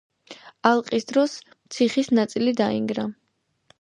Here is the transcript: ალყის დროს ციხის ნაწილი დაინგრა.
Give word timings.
ალყის 0.69 1.05
დროს 1.11 1.35
ციხის 1.75 2.11
ნაწილი 2.21 2.55
დაინგრა. 2.63 3.07